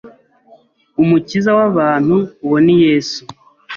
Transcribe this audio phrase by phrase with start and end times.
[1.01, 2.15] Umukiza w’abantu
[2.45, 3.21] uwo ni yesu